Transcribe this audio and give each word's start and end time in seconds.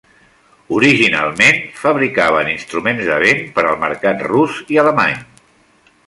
Originalment 0.75 1.59
fabricaven 1.81 2.49
instruments 2.53 3.05
de 3.09 3.17
vent 3.27 3.43
per 3.59 3.65
al 3.73 3.77
mercat 3.83 4.23
rus 4.31 4.57
i 4.77 4.81
alemany. 4.85 5.21